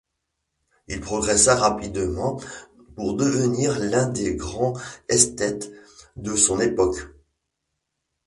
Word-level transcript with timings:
Il 0.87 0.99
progressa 0.99 1.55
rapidement 1.55 2.41
pour 2.95 3.15
devenir 3.15 3.77
l’un 3.77 4.07
des 4.07 4.33
grands 4.35 4.73
esthètes 5.09 5.71
de 6.15 6.35
son 6.35 6.59
époque. 6.59 7.05